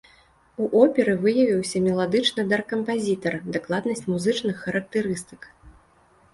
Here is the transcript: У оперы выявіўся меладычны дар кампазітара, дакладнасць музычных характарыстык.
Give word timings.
У 0.63 0.69
оперы 0.83 1.13
выявіўся 1.25 1.77
меладычны 1.89 2.47
дар 2.55 2.65
кампазітара, 2.73 3.43
дакладнасць 3.59 4.05
музычных 4.15 4.55
характарыстык. 4.67 5.41